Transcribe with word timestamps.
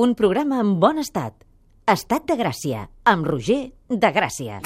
un 0.00 0.14
programa 0.16 0.62
en 0.64 0.78
bon 0.80 0.96
estat. 0.96 1.34
Estat 1.84 2.24
de 2.24 2.36
Gràcia, 2.38 2.86
amb 3.04 3.26
Roger 3.28 3.58
de 3.90 4.10
Gràcia. 4.14 4.60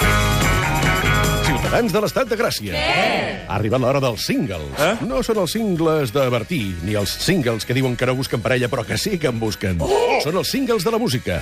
Ciutadans 1.43 1.91
de 1.91 2.01
l'Estat 2.03 2.29
de 2.31 2.37
Gràcia. 2.39 2.71
Què? 2.71 3.33
Ha 3.43 3.57
arribat 3.57 3.83
l'hora 3.83 3.99
dels 3.99 4.23
singles. 4.29 4.63
Eh? 4.79 4.93
No 5.09 5.19
són 5.27 5.41
els 5.43 5.55
singles 5.57 6.13
de 6.15 6.23
Bertí, 6.31 6.61
ni 6.87 6.95
els 6.95 7.17
singles 7.25 7.67
que 7.67 7.75
diuen 7.75 7.97
que 7.99 8.07
no 8.07 8.15
busquen 8.15 8.43
parella, 8.45 8.69
però 8.71 8.85
que 8.87 8.95
sí 9.01 9.17
que 9.19 9.27
en 9.33 9.41
busquen. 9.41 9.83
Oh! 9.83 10.21
Són 10.23 10.39
els 10.39 10.53
singles 10.55 10.87
de 10.87 10.95
la 10.95 11.01
música, 11.01 11.41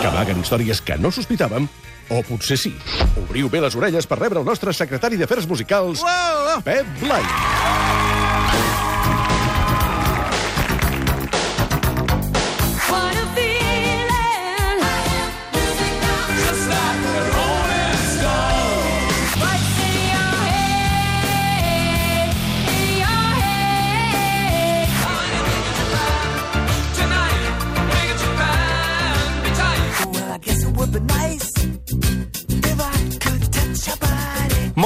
que 0.00 0.08
amaguen 0.08 0.40
històries 0.40 0.80
que 0.80 0.96
no 0.96 1.12
sospitàvem, 1.12 1.68
o 2.08 2.22
potser 2.24 2.56
sí. 2.56 2.72
Obriu 3.20 3.52
bé 3.52 3.60
les 3.60 3.76
orelles 3.76 4.08
per 4.08 4.22
rebre 4.22 4.40
el 4.40 4.48
nostre 4.48 4.72
secretari 4.72 5.20
d'Afers 5.20 5.50
Musicals, 5.50 6.06
Pep 6.64 6.88
Blai. 7.04 7.20
What 7.20 8.19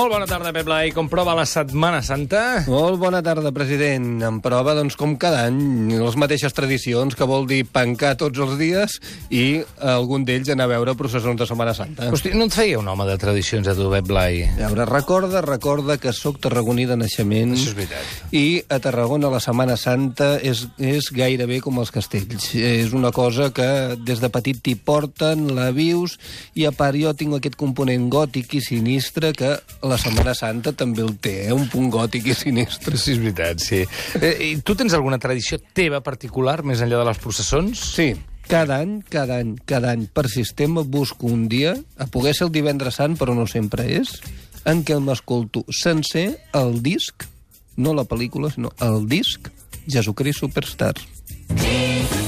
Molt 0.04 0.18
bona 0.18 0.26
tarda, 0.28 0.50
Pep 0.52 0.66
Blai. 0.68 0.90
Com 0.92 1.06
prova 1.08 1.32
la 1.32 1.46
Setmana 1.48 2.02
Santa? 2.04 2.66
Molt 2.68 2.98
bona 3.00 3.22
tarda, 3.24 3.48
president. 3.56 4.18
En 4.28 4.42
prova, 4.44 4.74
doncs, 4.76 4.98
com 5.00 5.14
cada 5.16 5.46
any, 5.48 5.94
les 5.96 6.18
mateixes 6.20 6.52
tradicions, 6.52 7.14
que 7.16 7.24
vol 7.24 7.46
dir 7.48 7.62
pencar 7.64 8.10
tots 8.20 8.36
els 8.44 8.58
dies 8.60 8.98
i 9.32 9.62
algun 9.80 10.26
d'ells 10.28 10.50
anar 10.52 10.66
a 10.68 10.72
veure 10.74 10.92
processons 10.98 11.40
de 11.40 11.46
Setmana 11.48 11.72
Santa. 11.78 12.10
Hosti, 12.12 12.34
no 12.36 12.50
et 12.50 12.52
feia 12.52 12.82
un 12.82 12.90
home 12.92 13.06
de 13.08 13.14
tradicions 13.22 13.70
a 13.72 13.72
tu, 13.78 13.86
Pep 13.94 14.10
Blai? 14.10 14.42
A 14.58 14.68
veure, 14.74 14.84
recorda, 14.90 15.40
recorda 15.40 15.96
que 15.96 16.12
sóc 16.12 16.36
tarragoní 16.44 16.84
de 16.90 17.00
naixement. 17.00 17.56
Això 17.56 17.72
és 17.72 17.78
veritat. 17.80 18.12
I 18.36 18.60
a 18.68 18.82
Tarragona 18.84 19.32
la 19.32 19.40
Setmana 19.40 19.78
Santa 19.80 20.34
és, 20.36 20.66
és 20.76 21.08
gairebé 21.16 21.62
com 21.64 21.80
els 21.80 21.94
castells. 21.96 22.50
És 22.52 22.92
una 22.92 23.08
cosa 23.08 23.48
que 23.56 23.96
des 24.04 24.20
de 24.20 24.28
petit 24.36 24.60
t'hi 24.60 24.76
porten, 24.76 25.48
la 25.56 25.70
vius, 25.72 26.20
i 26.52 26.68
a 26.68 26.76
part 26.76 27.00
jo 27.00 27.16
tinc 27.16 27.40
aquest 27.40 27.56
component 27.56 28.10
gòtic 28.12 28.58
i 28.60 28.64
sinistre 28.68 29.32
que 29.32 29.56
la 29.80 29.93
Setmana 30.00 30.34
Santa 30.36 30.72
també 30.76 31.02
el 31.04 31.16
té, 31.22 31.34
eh? 31.48 31.54
un 31.54 31.66
punt 31.72 31.90
gòtic 31.92 32.28
i 32.30 32.36
sinistre. 32.36 32.98
Sí, 33.00 33.14
és 33.14 33.22
veritat, 33.22 33.62
sí. 33.62 33.82
Eh, 34.20 34.34
I 34.50 34.52
tu 34.66 34.76
tens 34.78 34.94
alguna 34.96 35.20
tradició 35.22 35.58
teva 35.76 36.02
particular, 36.04 36.62
més 36.66 36.82
enllà 36.84 37.02
de 37.02 37.08
les 37.10 37.20
processons? 37.22 37.82
Sí, 37.94 38.12
cada 38.48 38.80
any, 38.82 38.98
cada 39.08 39.38
any, 39.40 39.54
cada 39.64 39.92
any, 39.94 40.06
per 40.12 40.28
sistema, 40.28 40.82
busco 40.82 41.26
un 41.26 41.46
dia, 41.48 41.74
a 41.98 42.06
poder 42.06 42.34
ser 42.36 42.48
el 42.48 42.52
divendres 42.52 43.00
sant, 43.00 43.16
però 43.20 43.36
no 43.36 43.46
sempre 43.50 43.86
és, 44.00 44.18
en 44.68 44.84
què 44.84 44.98
m'escolto 45.00 45.64
sencer 45.72 46.26
el 46.56 46.80
disc, 46.84 47.26
no 47.76 47.96
la 47.96 48.06
pel·lícula, 48.08 48.52
sinó 48.52 48.74
el 48.84 49.08
disc, 49.08 49.48
Jesucrist 49.88 50.44
Superstar. 50.44 50.94
Jesus 51.56 52.23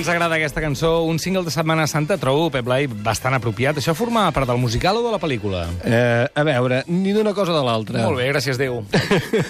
ens 0.00 0.08
agrada 0.08 0.36
aquesta 0.38 0.62
cançó. 0.64 1.02
Un 1.04 1.18
single 1.20 1.44
de 1.44 1.52
Setmana 1.52 1.86
Santa, 1.86 2.16
trobo, 2.16 2.48
Pep 2.52 2.64
Blai, 2.64 2.86
bastant 2.88 3.34
apropiat. 3.36 3.76
Això 3.76 3.92
forma 3.96 4.22
part 4.32 4.48
del 4.48 4.60
musical 4.60 4.96
o 4.96 5.02
de 5.04 5.10
la 5.12 5.20
pel·lícula? 5.20 5.66
Eh, 5.84 6.24
a 6.24 6.44
veure, 6.46 6.78
ni 6.88 7.12
d'una 7.12 7.34
cosa 7.36 7.52
de 7.52 7.60
l'altra. 7.66 8.06
Molt 8.06 8.16
bé, 8.16 8.30
gràcies 8.30 8.56
Déu. 8.60 8.80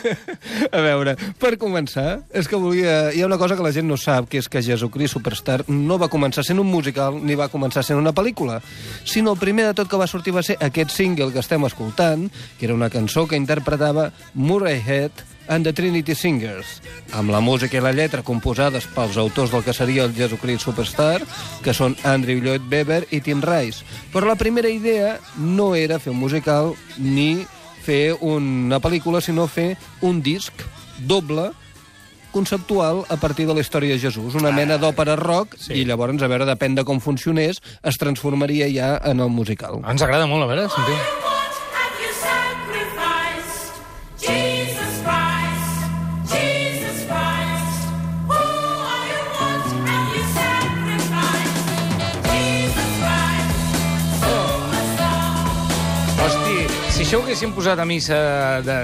a 0.78 0.82
veure, 0.82 1.14
per 1.38 1.54
començar, 1.60 2.24
és 2.34 2.50
que 2.50 2.58
volia... 2.58 3.12
Hi 3.14 3.22
ha 3.22 3.30
una 3.30 3.38
cosa 3.38 3.54
que 3.54 3.66
la 3.66 3.72
gent 3.74 3.86
no 3.86 3.98
sap, 4.00 4.26
que 4.30 4.42
és 4.42 4.50
que 4.50 4.64
Jesucrist 4.64 5.14
Superstar 5.14 5.60
no 5.70 6.00
va 6.02 6.10
començar 6.10 6.42
sent 6.46 6.58
un 6.58 6.70
musical 6.70 7.20
ni 7.22 7.38
va 7.38 7.50
començar 7.52 7.86
sent 7.86 8.00
una 8.00 8.14
pel·lícula, 8.16 8.58
sinó 9.06 9.36
el 9.36 9.42
primer 9.42 9.70
de 9.70 9.76
tot 9.78 9.90
que 9.90 10.02
va 10.02 10.10
sortir 10.10 10.34
va 10.34 10.42
ser 10.46 10.58
aquest 10.58 10.90
single 10.96 11.30
que 11.30 11.44
estem 11.44 11.62
escoltant, 11.70 12.26
que 12.58 12.66
era 12.66 12.74
una 12.74 12.90
cançó 12.90 13.28
que 13.30 13.38
interpretava 13.38 14.10
Murray 14.34 14.82
Head 14.82 15.29
and 15.50 15.66
the 15.66 15.72
Trinity 15.74 16.14
Singers, 16.14 16.78
amb 17.12 17.34
la 17.34 17.42
música 17.42 17.76
i 17.76 17.82
la 17.82 17.92
lletra 17.92 18.22
composades 18.24 18.86
pels 18.94 19.18
autors 19.18 19.50
del 19.50 19.64
que 19.66 19.74
seria 19.74 20.06
el 20.06 20.14
Jesucrist 20.14 20.64
Superstar, 20.64 21.18
que 21.64 21.74
són 21.74 21.96
Andrew 22.06 22.38
Lloyd 22.40 22.70
Webber 22.70 23.02
i 23.10 23.20
Tim 23.20 23.42
Rice. 23.42 23.82
Però 24.14 24.30
la 24.30 24.38
primera 24.38 24.70
idea 24.70 25.18
no 25.36 25.74
era 25.74 25.98
fer 25.98 26.14
un 26.14 26.22
musical 26.22 26.72
ni 26.96 27.42
fer 27.82 28.14
una 28.22 28.78
pel·lícula, 28.80 29.20
sinó 29.20 29.48
fer 29.50 29.74
un 30.06 30.22
disc 30.22 30.62
doble 31.02 31.50
conceptual 32.30 33.02
a 33.08 33.16
partir 33.18 33.48
de 33.48 33.54
la 33.54 33.60
història 33.60 33.96
de 33.96 33.98
Jesús, 33.98 34.38
una 34.38 34.54
mena 34.54 34.78
d'òpera 34.78 35.18
rock, 35.18 35.58
sí. 35.58 35.74
i 35.82 35.84
llavors, 35.84 36.22
a 36.22 36.30
veure, 36.30 36.46
depèn 36.46 36.78
de 36.78 36.86
com 36.86 37.02
funcionés, 37.02 37.58
es 37.82 37.98
transformaria 37.98 38.70
ja 38.70 38.94
en 39.02 39.18
el 39.18 39.34
musical. 39.34 39.82
Ens 39.82 40.06
agrada 40.06 40.30
molt, 40.30 40.46
a 40.46 40.52
veure, 40.54 40.70
sentiu. 40.70 41.39
Això 57.10 57.18
ho 57.18 57.24
haguéssim 57.26 57.50
posat 57.50 57.80
a 57.82 57.84
missa 57.84 58.16
de 58.62 58.74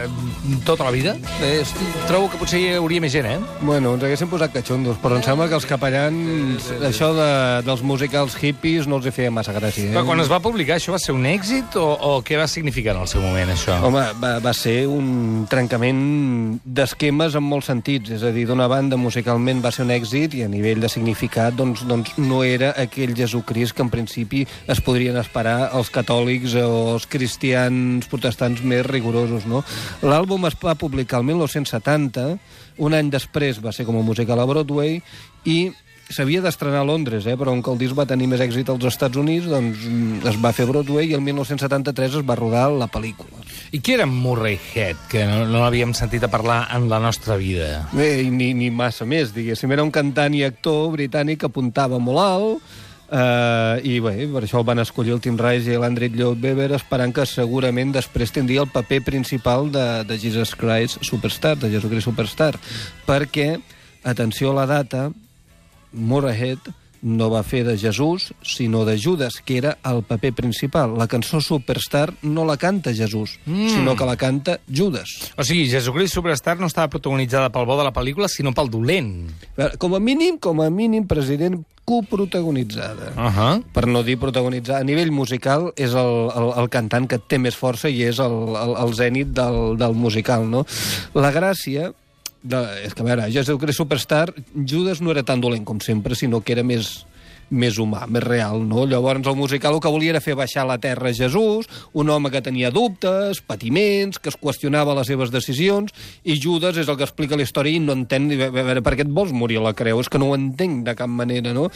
tota 0.67 0.83
la 0.83 0.91
vida, 0.91 1.13
eh, 1.47 1.63
trobo 2.09 2.27
que 2.27 2.41
potser 2.41 2.59
hi 2.59 2.73
hauria 2.75 2.99
més 2.99 3.13
gent, 3.15 3.27
eh? 3.31 3.37
Bueno, 3.61 3.93
ens 3.95 4.03
haguéssim 4.03 4.27
posat 4.27 4.51
catxondos, 4.51 4.97
però 4.99 5.15
em 5.15 5.23
sembla 5.23 5.47
que 5.47 5.55
els 5.55 5.67
capellans, 5.71 6.67
això 6.89 7.13
de, 7.15 7.29
dels 7.63 7.85
musicals 7.87 8.35
hippies 8.35 8.89
no 8.91 8.99
els 8.99 9.07
hi 9.07 9.13
feia 9.15 9.31
massa 9.31 9.55
gràcia. 9.55 9.93
Eh? 9.93 9.95
Però 9.95 10.03
quan 10.09 10.23
es 10.25 10.31
va 10.33 10.41
publicar, 10.43 10.81
això 10.81 10.91
va 10.91 10.99
ser 10.99 11.15
un 11.15 11.23
èxit 11.31 11.77
o, 11.79 11.85
o 11.87 12.11
què 12.27 12.35
va 12.41 12.49
significar 12.51 12.97
en 12.97 13.05
el 13.05 13.11
seu 13.13 13.23
moment, 13.23 13.53
això? 13.55 13.77
Home, 13.87 14.03
va, 14.19 14.33
va 14.43 14.55
ser 14.59 14.75
un 14.91 15.47
trencament 15.47 16.03
d'esquemes 16.67 17.39
en 17.39 17.47
molts 17.47 17.71
sentits. 17.71 18.11
És 18.19 18.27
a 18.27 18.35
dir, 18.35 18.49
d'una 18.51 18.67
banda, 18.67 18.99
musicalment 18.99 19.63
va 19.63 19.71
ser 19.71 19.87
un 19.87 19.95
èxit 19.95 20.35
i 20.35 20.43
a 20.43 20.51
nivell 20.51 20.83
de 20.83 20.91
significat 20.91 21.55
doncs, 21.55 21.87
doncs 21.87 22.19
no 22.19 22.43
era 22.43 22.75
aquell 22.75 23.15
Jesucrist 23.15 23.79
que 23.79 23.87
en 23.87 23.95
principi 23.95 24.43
es 24.67 24.83
podrien 24.83 25.15
esperar 25.23 25.71
els 25.79 25.95
catòlics 25.95 26.59
o 26.59 26.97
els 26.97 27.07
cristians 27.07 28.11
protestants 28.17 28.65
més 28.65 28.85
rigorosos. 28.89 29.47
No? 29.47 29.63
L'àlbum 30.03 30.49
es 30.49 30.57
va 30.59 30.77
publicar 30.81 31.21
el 31.21 31.29
1970, 31.31 32.29
un 32.83 32.97
any 32.97 33.11
després 33.13 33.63
va 33.63 33.73
ser 33.73 33.87
com 33.89 34.01
a 34.01 34.05
musical 34.05 34.41
a 34.41 34.49
Broadway 34.49 35.01
i 35.47 35.59
s'havia 36.07 36.41
d'estrenar 36.43 36.85
a 36.85 36.87
Londres, 36.87 37.27
eh? 37.27 37.35
però 37.39 37.51
com 37.51 37.63
que 37.65 37.73
el 37.73 37.81
disc 37.81 37.97
va 37.99 38.07
tenir 38.07 38.29
més 38.31 38.43
èxit 38.43 38.69
als 38.71 38.85
Estats 38.87 39.19
Units, 39.19 39.49
doncs 39.51 39.83
mm, 39.89 40.23
es 40.31 40.39
va 40.43 40.53
fer 40.55 40.69
Broadway 40.69 41.11
i 41.11 41.17
el 41.19 41.25
1973 41.25 42.21
es 42.21 42.27
va 42.27 42.39
rodar 42.39 42.69
la 42.71 42.87
pel·lícula. 42.91 43.43
I 43.75 43.81
qui 43.83 43.97
era 43.97 44.07
Murray 44.07 44.59
Head, 44.59 45.09
que 45.11 45.25
no, 45.27 45.43
no 45.51 45.65
l'havíem 45.65 45.97
sentit 45.99 46.23
a 46.23 46.31
parlar 46.31 46.61
en 46.77 46.87
la 46.93 47.01
nostra 47.03 47.39
vida? 47.41 47.89
Bé, 47.93 48.23
ni, 48.31 48.53
ni 48.55 48.71
massa 48.71 49.07
més, 49.09 49.35
diguéssim. 49.35 49.73
Era 49.75 49.85
un 49.87 49.91
cantant 49.95 50.35
i 50.37 50.45
actor 50.47 50.93
britànic 50.95 51.43
que 51.43 51.51
apuntava 51.51 51.99
molt 51.99 52.23
alt, 52.23 52.77
Uh, 53.07 53.79
i 53.87 54.01
bé, 54.03 54.25
per 54.33 54.41
això 54.43 54.59
el 54.59 54.65
van 54.67 54.83
escollir 54.83 55.13
el 55.15 55.21
Tim 55.23 55.37
Rice 55.39 55.71
i 55.71 55.77
l'Andrew 55.79 56.11
Lloyd 56.11 56.43
Webber 56.43 56.73
esperant 56.75 57.13
que 57.15 57.23
segurament 57.31 57.93
després 57.95 58.35
tindria 58.35 58.65
el 58.65 58.73
paper 58.73 58.99
principal 59.07 59.71
de, 59.71 59.85
de 60.09 60.19
Jesus 60.19 60.57
Christ 60.59 61.05
Superstar, 61.07 61.55
de 61.61 61.71
Jesucrist 61.71 62.09
Superstar. 62.09 62.57
Perquè, 63.07 63.61
atenció 64.03 64.51
a 64.51 64.59
la 64.59 64.67
data 64.67 65.05
Moorhead 65.93 66.67
no 67.03 67.29
va 67.31 67.43
fer 67.47 67.63
de 67.67 67.77
Jesús, 67.79 68.33
sinó 68.43 68.85
de 68.85 68.99
Judas, 68.99 69.41
que 69.45 69.59
era 69.59 69.77
el 69.85 70.03
paper 70.03 70.33
principal. 70.33 70.97
La 70.99 71.09
cançó 71.09 71.41
Superstar 71.41 72.15
no 72.23 72.45
la 72.45 72.57
canta 72.57 72.95
Jesús, 72.95 73.39
mm. 73.47 73.69
sinó 73.69 73.97
que 73.97 74.07
la 74.07 74.17
canta 74.17 74.61
Judas. 74.69 75.33
O 75.37 75.45
sigui, 75.45 75.69
Jesucrist 75.71 76.15
Superstar 76.15 76.59
no 76.59 76.71
estava 76.71 76.91
protagonitzada 76.93 77.53
pel 77.55 77.67
bo 77.69 77.79
de 77.79 77.87
la 77.87 77.95
pel·lícula, 77.95 78.29
sinó 78.29 78.55
pel 78.57 78.71
dolent. 78.71 79.31
Com 79.79 79.97
a 79.97 80.01
mínim, 80.01 80.39
com 80.39 80.63
a 80.63 80.71
mínim, 80.71 81.07
president 81.07 81.63
coprotagonitzada. 81.87 83.13
Uh 83.15 83.31
-huh. 83.31 83.63
Per 83.73 83.87
no 83.87 84.03
dir 84.03 84.19
protagonitzar. 84.19 84.81
A 84.81 84.85
nivell 84.85 85.13
musical 85.13 85.73
és 85.77 85.95
el, 85.95 86.31
el, 86.35 86.49
el 86.59 86.69
cantant 86.69 87.07
que 87.07 87.19
té 87.19 87.39
més 87.39 87.55
força 87.55 87.89
i 87.89 88.03
és 88.03 88.19
el, 88.19 88.35
el, 88.57 88.75
el 88.83 88.95
zènit 88.95 89.29
del, 89.29 89.79
del 89.79 89.95
musical, 89.95 90.51
no? 90.51 90.67
La 91.15 91.33
gràcia 91.33 91.93
de, 92.43 92.61
és 92.85 92.95
que, 92.95 93.03
a 93.03 93.07
veure, 93.07 93.29
Jesucrist 93.33 93.81
Superstar, 93.81 94.31
Judas 94.55 95.01
no 95.01 95.13
era 95.15 95.25
tan 95.27 95.43
dolent 95.43 95.65
com 95.67 95.81
sempre, 95.85 96.19
sinó 96.19 96.43
que 96.43 96.57
era 96.57 96.65
més, 96.67 97.07
més 97.51 97.79
humà, 97.79 98.07
més 98.11 98.25
real, 98.25 98.63
no? 98.67 98.85
Llavors 98.89 99.27
el 99.27 99.37
musical 99.39 99.77
el 99.77 99.81
que 99.83 99.93
volia 99.93 100.15
era 100.17 100.23
fer 100.23 100.35
baixar 100.39 100.65
a 100.65 100.71
la 100.73 100.79
terra 100.83 101.13
Jesús, 101.15 101.69
un 101.95 102.11
home 102.11 102.31
que 102.33 102.43
tenia 102.43 102.73
dubtes, 102.75 103.41
patiments, 103.47 104.19
que 104.19 104.33
es 104.33 104.39
qüestionava 104.41 104.97
les 104.99 105.07
seves 105.07 105.31
decisions, 105.35 105.95
i 106.25 106.39
Judas 106.43 106.79
és 106.81 106.91
el 106.91 106.99
que 106.99 107.07
explica 107.07 107.39
la 107.39 107.47
història 107.47 107.79
i 107.79 107.83
no 107.83 107.95
entén, 107.95 108.29
a 108.35 108.51
veure, 108.51 108.83
per 108.83 108.97
què 108.97 109.07
et 109.07 109.13
vols 109.13 109.35
morir 109.37 109.61
a 109.61 109.67
la 109.69 109.75
creu? 109.79 110.01
És 110.03 110.11
que 110.11 110.19
no 110.19 110.33
ho 110.33 110.39
entenc 110.39 110.83
de 110.87 110.97
cap 110.99 111.11
manera, 111.11 111.55
no? 111.55 111.69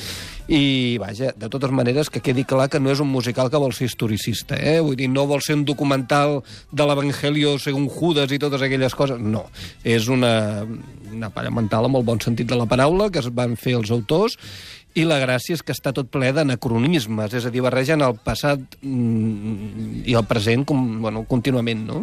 I, 0.49 0.99
vaja, 1.03 1.31
de 1.39 1.53
totes 1.53 1.71
maneres, 1.75 2.11
que 2.11 2.25
quedi 2.25 2.45
clar 2.49 2.69
que 2.71 2.83
no 2.83 2.91
és 2.91 3.03
un 3.03 3.11
musical 3.13 3.51
que 3.51 3.61
vol 3.63 3.75
ser 3.77 3.87
historicista, 3.91 4.59
eh? 4.59 4.81
Vull 4.83 4.99
dir, 4.99 5.11
no 5.13 5.29
vol 5.31 5.45
ser 5.45 5.59
un 5.61 5.65
documental 5.69 6.41
de 6.73 6.87
l'Evangelio 6.87 7.57
según 7.63 7.89
Judas 7.91 8.33
i 8.35 8.41
totes 8.43 8.63
aquelles 8.67 8.97
coses, 8.99 9.23
no. 9.23 9.47
És 9.87 10.11
una, 10.11 10.67
una 11.13 11.31
palla 11.31 11.55
mental 11.55 11.87
amb 11.87 12.01
el 12.01 12.07
bon 12.07 12.21
sentit 12.23 12.51
de 12.51 12.59
la 12.59 12.69
paraula 12.71 13.11
que 13.13 13.23
es 13.23 13.31
van 13.35 13.57
fer 13.61 13.77
els 13.79 13.95
autors 13.95 14.39
i 14.99 15.05
la 15.07 15.21
gràcia 15.23 15.55
és 15.55 15.63
que 15.63 15.75
està 15.75 15.93
tot 15.95 16.09
ple 16.11 16.33
d'anacronismes, 16.35 17.35
és 17.39 17.47
a 17.47 17.53
dir, 17.55 17.63
barregen 17.63 18.03
el 18.03 18.17
passat 18.25 18.63
mm, 18.83 20.03
i 20.11 20.17
el 20.19 20.27
present 20.27 20.65
com, 20.67 20.81
bueno, 21.05 21.23
contínuament, 21.31 21.85
no? 21.87 22.03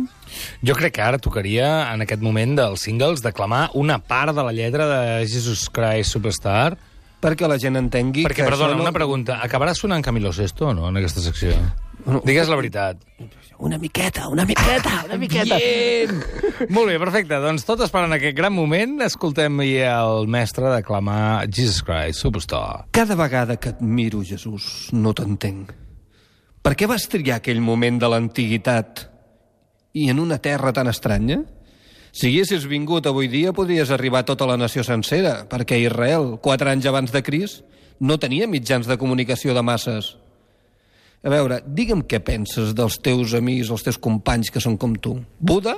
Jo 0.66 0.76
crec 0.78 0.96
que 0.98 1.04
ara 1.04 1.20
tocaria, 1.20 1.68
en 1.92 2.06
aquest 2.06 2.24
moment 2.24 2.56
dels 2.60 2.86
singles, 2.88 3.24
declamar 3.26 3.68
una 3.76 4.00
part 4.00 4.36
de 4.36 4.46
la 4.46 4.56
lletra 4.56 4.88
de 4.92 5.02
Jesus 5.28 5.68
Christ 5.74 6.16
Superstar. 6.16 6.78
Perquè 7.18 7.50
la 7.50 7.58
gent 7.58 7.80
entengui 7.80 8.28
Perquè, 8.28 8.44
que 8.46 8.52
perdona, 8.52 8.78
no... 8.78 8.86
una 8.86 8.94
pregunta. 8.96 9.42
Acabarà 9.44 9.74
sonant 9.76 10.06
Camilo 10.06 10.32
Sesto 10.36 10.70
o 10.70 10.74
no, 10.78 10.88
en 10.92 11.02
aquesta 11.02 11.24
secció? 11.24 11.58
Digues 12.08 12.48
la 12.48 12.56
veritat. 12.56 13.02
Una 13.60 13.78
miqueta, 13.78 14.28
una 14.30 14.46
miqueta, 14.46 15.04
una 15.06 15.18
miqueta. 15.18 15.58
Bien! 15.58 16.22
Molt 16.70 16.92
bé, 16.92 16.96
perfecte. 17.02 17.40
Doncs 17.44 17.66
tot 17.68 17.82
esperant 17.84 18.14
aquest 18.16 18.38
gran 18.38 18.54
moment, 18.56 19.02
escoltem 19.04 19.60
el 19.66 20.30
mestre 20.32 20.70
declamar 20.72 21.50
Jesus 21.50 21.82
Christ 21.84 22.24
Superstar. 22.24 22.86
Cada 22.96 23.18
vegada 23.20 23.58
que 23.60 23.74
et 23.74 23.82
miro, 23.82 24.22
Jesús, 24.24 24.88
no 24.94 25.12
t'entenc. 25.18 25.74
Per 26.64 26.74
què 26.80 26.88
vas 26.88 27.08
triar 27.12 27.42
aquell 27.42 27.60
moment 27.64 28.00
de 28.00 28.12
l'antiguitat 28.12 29.08
i 29.98 30.08
en 30.12 30.22
una 30.24 30.38
terra 30.44 30.72
tan 30.76 30.88
estranya? 30.92 31.42
Si 32.12 32.30
haguessis 32.32 32.70
vingut 32.70 33.10
avui 33.10 33.28
dia, 33.28 33.52
podries 33.54 33.92
arribar 33.92 34.24
a 34.24 34.30
tota 34.30 34.48
la 34.48 34.58
nació 34.58 34.86
sencera, 34.86 35.42
perquè 35.50 35.82
Israel, 35.84 36.38
quatre 36.42 36.72
anys 36.72 36.88
abans 36.88 37.12
de 37.14 37.22
Cris, 37.24 37.60
no 38.00 38.18
tenia 38.22 38.48
mitjans 38.48 38.88
de 38.88 38.98
comunicació 38.98 39.54
de 39.58 39.66
masses. 39.66 40.16
A 41.26 41.34
veure, 41.34 41.62
digue'm 41.66 42.04
què 42.06 42.20
penses 42.24 42.76
dels 42.78 43.00
teus 43.04 43.34
amics, 43.38 43.72
els 43.74 43.84
teus 43.86 43.98
companys 43.98 44.52
que 44.54 44.62
són 44.64 44.78
com 44.78 44.94
tu. 45.02 45.18
Buda? 45.40 45.78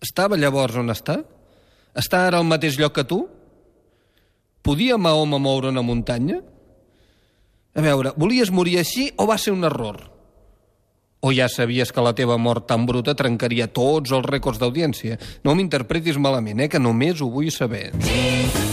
Estava 0.00 0.38
llavors 0.38 0.78
on 0.80 0.92
està? 0.94 1.18
Està 1.98 2.24
ara 2.28 2.38
al 2.38 2.46
mateix 2.46 2.78
lloc 2.78 2.94
que 2.96 3.04
tu? 3.04 3.24
Podia 4.62 5.00
Mahoma 5.00 5.40
moure 5.42 5.72
una 5.72 5.82
muntanya? 5.82 6.38
A 7.74 7.82
veure, 7.82 8.14
volies 8.18 8.50
morir 8.54 8.78
així 8.80 9.10
o 9.18 9.26
va 9.30 9.38
ser 9.38 9.54
un 9.54 9.66
error? 9.66 10.00
O 11.20 11.34
ja 11.36 11.50
sabies 11.52 11.92
que 11.92 12.04
la 12.04 12.14
teva 12.16 12.38
mort 12.40 12.64
tan 12.70 12.86
bruta 12.88 13.14
trencaria 13.18 13.68
tots 13.68 14.14
els 14.16 14.24
rècords 14.30 14.62
d'audiència? 14.62 15.20
No 15.44 15.54
m'interpretis 15.54 16.16
malament, 16.16 16.64
eh, 16.64 16.70
que 16.72 16.80
només 16.80 17.20
ho 17.20 17.28
vull 17.28 17.52
saber. 17.52 17.90
I 18.00 18.69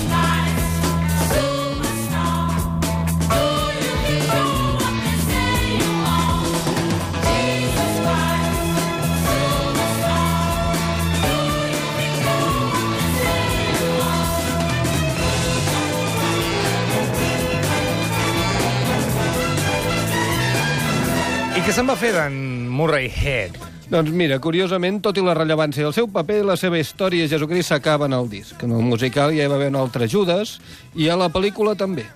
se'n 21.77 21.85
va 21.85 21.93
fer 21.93 22.09
d'en 22.09 22.33
Murray 22.73 23.05
Head? 23.05 23.57
Doncs 23.91 24.09
mira, 24.09 24.39
curiosament, 24.41 24.95
tot 25.05 25.19
i 25.19 25.21
la 25.21 25.35
rellevància 25.37 25.85
del 25.85 25.93
seu 25.93 26.07
paper, 26.09 26.39
la 26.47 26.55
seva 26.57 26.79
història 26.81 27.27
a 27.27 27.29
Jesucrist 27.29 27.69
s'acaba 27.69 28.07
en 28.09 28.15
el 28.17 28.25
disc. 28.31 28.63
En 28.65 28.73
el 28.73 28.81
musical 28.81 29.35
ja 29.35 29.45
hi 29.45 29.51
va 29.51 29.59
haver 29.59 29.67
un 29.69 29.77
altre 29.77 30.07
Judas, 30.09 30.55
i 30.97 31.05
a 31.05 31.17
la 31.19 31.27
pel·lícula 31.29 31.75
també. 31.77 32.07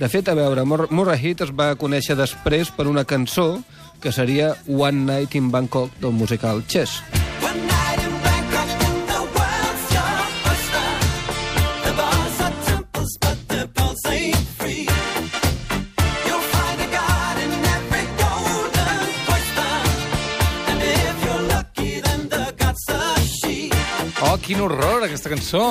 De 0.00 0.08
fet, 0.10 0.26
a 0.26 0.34
veure, 0.34 0.64
Mur 0.66 0.88
Murray 0.90 1.22
Head 1.22 1.46
es 1.46 1.54
va 1.54 1.68
conèixer 1.78 2.18
després 2.18 2.74
per 2.74 2.88
una 2.90 3.06
cançó 3.06 3.60
que 4.02 4.10
seria 4.10 4.56
One 4.66 5.06
Night 5.06 5.38
in 5.38 5.54
Bangkok 5.54 6.02
del 6.02 6.10
musical 6.10 6.66
Chess. 6.66 6.98
Quin 24.46 24.60
horror, 24.62 25.02
aquesta 25.02 25.30
cançó. 25.32 25.62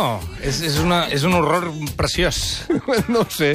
És, 0.43 0.59
és, 0.65 0.75
una, 0.83 1.05
és 1.13 1.23
un 1.23 1.35
horror 1.37 1.69
preciós. 1.95 2.65
no 3.13 3.23
ho 3.23 3.27
sé, 3.31 3.53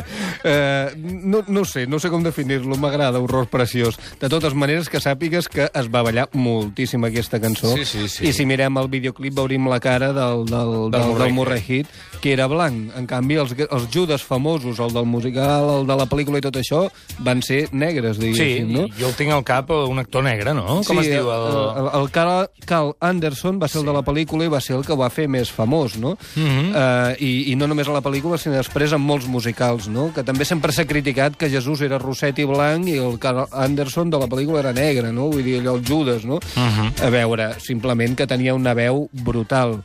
eh, 0.48 0.94
no, 0.96 1.42
no 1.46 1.64
ho 1.64 1.68
sé, 1.68 1.84
no 1.90 2.00
sé 2.00 2.08
com 2.12 2.24
definir-lo, 2.24 2.78
m'agrada, 2.80 3.20
horror 3.20 3.50
preciós. 3.52 3.98
De 4.20 4.30
totes 4.32 4.56
maneres, 4.56 4.88
que 4.88 5.02
sàpigues 5.02 5.50
que 5.52 5.68
es 5.68 5.90
va 5.92 6.04
ballar 6.06 6.30
moltíssim 6.32 7.04
aquesta 7.04 7.40
cançó. 7.42 7.74
Sí, 7.76 7.84
sí, 7.84 8.08
sí. 8.08 8.30
I 8.30 8.32
si 8.36 8.48
mirem 8.48 8.80
el 8.80 8.88
videoclip 8.92 9.36
veurim 9.36 9.68
la 9.68 9.80
cara 9.84 10.14
del, 10.16 10.46
del, 10.48 10.72
del, 10.88 10.96
del, 10.96 11.18
del 11.20 11.36
Murray 11.36 11.64
Heat, 11.66 11.92
que 12.20 12.32
era 12.32 12.46
blanc. 12.46 12.92
En 12.96 13.06
canvi, 13.10 13.36
els, 13.40 13.54
els 13.58 13.88
Judas 13.92 14.22
famosos, 14.22 14.78
el 14.78 14.92
del 14.92 15.06
musical, 15.08 15.80
el 15.80 15.86
de 15.88 15.96
la 15.96 16.06
pel·lícula 16.10 16.38
i 16.38 16.44
tot 16.44 16.56
això, 16.60 16.84
van 17.24 17.42
ser 17.42 17.68
negres, 17.72 18.16
Sí, 18.20 18.28
diguéssim, 18.28 18.72
no? 18.74 18.86
jo 18.98 19.08
el 19.08 19.14
tinc 19.18 19.32
al 19.32 19.44
cap, 19.44 19.70
un 19.70 19.98
actor 19.98 20.24
negre, 20.24 20.54
no? 20.54 20.80
Com 20.86 21.00
sí, 21.00 21.08
es 21.08 21.14
diu? 21.16 21.30
El... 21.32 21.58
el, 21.80 21.90
el 22.00 22.10
Carl, 22.14 22.48
Carl 22.66 22.92
Anderson 23.00 23.58
va 23.62 23.68
ser 23.68 23.80
el 23.80 23.88
de 23.88 23.94
la 23.96 24.02
pel·lícula 24.06 24.44
i 24.44 24.52
va 24.52 24.60
ser 24.60 24.76
el 24.76 24.84
que 24.86 24.96
va 24.96 25.08
fer 25.10 25.26
més 25.28 25.50
famós, 25.50 25.96
no? 26.00 26.16
Mhm. 26.36 26.70
uh, 26.74 27.14
i, 27.18 27.50
I 27.52 27.56
no 27.56 27.66
només 27.70 27.88
a 27.88 27.96
la 27.96 28.02
pel·lícula, 28.04 28.38
sinó 28.38 28.56
després 28.58 28.92
en 28.92 29.00
molts 29.02 29.26
musicals, 29.30 29.88
no? 29.88 30.10
Que 30.14 30.24
també 30.26 30.44
sempre 30.48 30.72
s'ha 30.72 30.86
criticat 30.88 31.36
que 31.40 31.50
Jesús 31.50 31.80
era 31.86 31.98
rosset 31.98 32.38
i 32.38 32.46
blanc 32.48 32.88
i 32.88 32.98
el 33.00 33.18
Carl 33.22 33.46
Anderson 33.52 34.10
de 34.10 34.20
la 34.20 34.28
pel·lícula 34.30 34.60
era 34.64 34.72
negre, 34.76 35.12
no? 35.12 35.30
Vull 35.32 35.44
dir, 35.46 35.60
allò, 35.60 35.76
el 35.78 35.84
Judas, 35.86 36.24
no? 36.28 36.40
Mhm. 36.56 36.92
A 37.06 37.10
veure, 37.10 37.50
simplement 37.60 38.16
que 38.16 38.26
tenia 38.26 38.54
una 38.54 38.74
veu 38.74 39.08
brutal. 39.12 39.80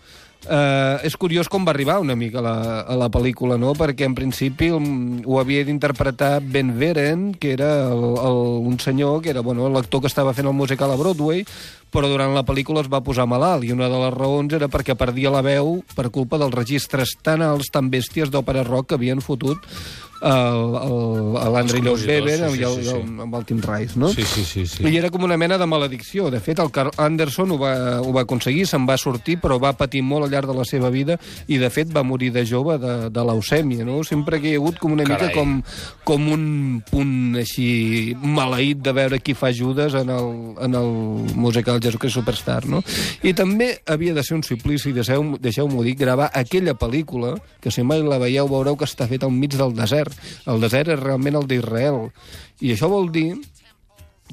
Uh, 0.45 1.01
és 1.01 1.15
curiós 1.17 1.47
com 1.49 1.63
va 1.65 1.71
arribar 1.73 1.95
una 2.03 2.13
mica 2.13 2.37
a 2.37 2.43
la, 2.45 2.55
a 2.85 2.95
la 2.99 3.07
pel·lícula, 3.09 3.55
no? 3.57 3.71
Perquè 3.73 4.05
en 4.05 4.13
principi 4.13 4.67
um, 4.69 5.23
ho 5.25 5.39
havia 5.41 5.63
d'interpretar 5.65 6.37
Ben 6.43 6.69
Veren, 6.77 7.31
que 7.33 7.53
era 7.55 7.87
el, 7.89 8.03
el, 8.21 8.41
un 8.69 8.77
senyor 8.79 9.23
que 9.23 9.31
era 9.33 9.41
bueno, 9.41 9.65
l'actor 9.73 10.03
que 10.03 10.11
estava 10.11 10.35
fent 10.37 10.45
el 10.45 10.53
musical 10.53 10.93
a 10.93 10.99
Broadway, 10.99 11.41
però 11.89 12.09
durant 12.11 12.33
la 12.35 12.43
pel·lícula 12.45 12.83
es 12.83 12.91
va 12.91 13.01
posar 13.01 13.25
malalt 13.25 13.63
i 13.65 13.71
una 13.73 13.87
de 13.89 13.97
les 14.03 14.13
raons 14.13 14.53
era 14.53 14.67
perquè 14.69 14.93
perdia 14.99 15.31
la 15.33 15.41
veu 15.45 15.79
per 15.95 16.11
culpa 16.13 16.37
dels 16.37 16.53
registres 16.53 17.15
tan 17.23 17.41
alts, 17.41 17.71
tan 17.71 17.89
bèsties 17.89 18.29
d'òpera 18.29 18.65
rock 18.67 18.89
que 18.91 18.99
havien 18.99 19.21
fotut 19.23 19.57
el- 19.57 19.63
el- 19.63 20.04
l'Andrei 20.21 21.81
Els 21.81 22.05
Lloyd 22.05 22.07
Webber 22.07 22.37
sí, 22.37 22.59
i 22.59 22.63
el, 22.63 22.75
sí, 22.79 22.87
sí. 22.87 22.95
amb 23.25 23.35
el 23.35 23.45
Tim 23.45 23.61
Rice, 23.61 23.99
no? 23.99 24.09
Sí, 24.13 24.23
sí, 24.23 24.43
sí. 24.45 24.65
sí. 24.67 24.85
I 24.87 24.97
era 24.97 25.09
com 25.13 25.23
una 25.27 25.37
mena 25.37 25.57
de 25.57 25.67
maledicció. 25.67 26.29
De 26.31 26.39
fet, 26.43 26.59
el 26.63 26.71
Carl 26.71 26.91
Anderson 27.01 27.51
ho 27.55 27.59
va, 27.61 27.73
ho 28.01 28.13
va 28.15 28.25
aconseguir, 28.25 28.65
se'n 28.69 28.87
va 28.87 28.97
sortir, 29.01 29.37
però 29.41 29.59
va 29.61 29.73
patir 29.77 30.03
molt 30.05 30.27
al 30.27 30.33
llarg 30.33 30.51
de 30.51 30.57
la 30.57 30.65
seva 30.67 30.91
vida 30.93 31.17
i, 31.47 31.59
de 31.61 31.69
fet, 31.69 31.91
va 31.93 32.05
morir 32.07 32.31
de 32.35 32.45
jove 32.47 32.77
de, 32.81 32.95
de 33.13 33.25
leucèmia, 33.27 33.85
no? 33.87 34.01
Sempre 34.07 34.39
que 34.41 34.51
hi 34.51 34.55
ha 34.55 34.61
hagut 34.61 34.79
com 34.81 34.95
una 34.95 35.07
Carai. 35.07 35.29
mica 35.29 35.35
com, 35.35 35.57
com 36.07 36.29
un 36.31 36.45
punt 36.89 37.41
així 37.41 38.15
maleït 38.21 38.83
de 38.85 38.95
veure 38.95 39.19
qui 39.19 39.35
fa 39.37 39.51
Judas 39.55 39.95
en 39.99 40.11
el, 40.13 40.31
en 40.61 40.79
el 40.79 40.91
musical 41.35 41.81
Jesucrist 41.83 42.19
Superstar, 42.19 42.63
no? 42.69 42.83
I 43.25 43.33
també 43.37 43.71
havia 43.89 44.13
de 44.15 44.23
ser 44.23 44.37
un 44.37 44.43
suplici, 44.45 44.93
deixeu-m'ho 44.95 45.39
deixeu 45.41 45.69
dir, 45.83 45.95
gravar 45.99 46.29
aquella 46.33 46.75
pel·lícula, 46.77 47.35
que 47.61 47.71
si 47.73 47.83
mai 47.83 48.03
la 48.05 48.19
veieu 48.21 48.47
veureu 48.49 48.77
que 48.77 48.87
està 48.87 49.07
feta 49.09 49.27
al 49.27 49.33
mig 49.33 49.55
del 49.57 49.73
desert. 49.75 50.04
El 50.45 50.63
desert 50.63 50.93
és 50.95 51.01
realment 51.01 51.41
el 51.41 51.47
d'Israel. 51.49 52.09
I 52.61 52.73
això 52.75 52.89
vol 52.91 53.11
dir 53.11 53.29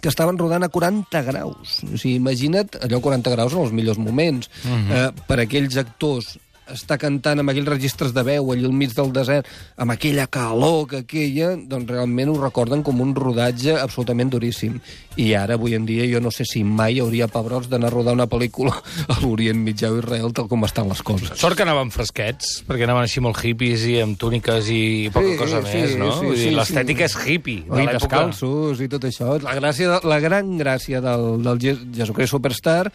que 0.00 0.10
estaven 0.10 0.38
rodant 0.40 0.64
a 0.64 0.70
40 0.72 1.22
graus. 1.26 1.80
O 1.86 1.96
sigui, 1.96 2.16
imagina't, 2.16 2.78
allò 2.82 3.02
40 3.04 3.34
graus 3.34 3.52
en 3.54 3.62
els 3.62 3.74
millors 3.76 4.00
moments. 4.02 4.50
Uh 4.64 4.70
-huh. 4.70 4.96
eh, 4.96 5.10
per 5.28 5.38
aquells 5.40 5.76
actors 5.76 6.38
estar 6.70 6.98
cantant 7.00 7.40
amb 7.42 7.50
aquells 7.50 7.66
registres 7.68 8.12
de 8.14 8.22
veu 8.22 8.52
allà 8.52 8.68
al 8.68 8.72
mig 8.76 8.92
del 8.94 9.10
desert, 9.12 9.48
amb 9.76 9.90
aquella 9.90 10.28
calor 10.30 10.86
que 10.88 11.00
aquella, 11.02 11.56
doncs 11.56 11.90
realment 11.90 12.30
ho 12.30 12.36
recorden 12.40 12.84
com 12.86 13.00
un 13.02 13.14
rodatge 13.18 13.74
absolutament 13.80 14.30
duríssim. 14.30 14.76
I 15.20 15.32
ara, 15.36 15.58
avui 15.58 15.74
en 15.76 15.84
dia, 15.84 16.06
jo 16.08 16.20
no 16.24 16.30
sé 16.32 16.46
si 16.48 16.62
mai 16.64 17.00
hauria 17.02 17.26
pebrots 17.28 17.68
d'anar 17.68 17.90
a 17.90 17.92
rodar 17.92 18.14
una 18.14 18.28
pel·lícula 18.30 18.72
a 19.08 19.18
l'Orient 19.20 19.58
Mitjà 19.60 19.90
o 19.92 19.98
Israel 19.98 20.32
tal 20.32 20.46
com 20.48 20.62
estan 20.64 20.88
les 20.88 21.02
coses. 21.02 21.34
Sort 21.36 21.58
que 21.58 21.66
anaven 21.66 21.90
fresquets, 21.92 22.62
perquè 22.68 22.86
anaven 22.86 23.04
així 23.08 23.20
molt 23.20 23.42
hippies 23.44 23.84
i 23.90 23.98
amb 24.00 24.16
túniques 24.20 24.70
i 24.72 25.10
poca 25.12 25.32
Sí, 25.34 25.36
cosa 25.42 25.60
sí, 25.66 25.74
més, 25.82 25.96
no? 26.00 26.12
sí, 26.20 26.24
Vull 26.30 26.36
dir, 26.38 26.46
sí, 26.46 26.54
l'estètica 26.56 27.08
sí. 27.08 27.10
és 27.10 27.26
hippie, 27.34 27.64
de 27.66 27.82
I 27.82 27.86
l'època. 27.90 27.98
descalços 28.06 28.80
i 28.80 28.88
tot 28.88 29.04
això. 29.10 29.34
La, 29.42 29.56
gràcia, 29.58 29.98
la 30.08 30.20
gran 30.24 30.54
gràcia 30.62 31.02
del, 31.04 31.42
del 31.44 31.60
Je- 31.60 31.76
Jesucrist 31.98 32.32
Superstar 32.32 32.86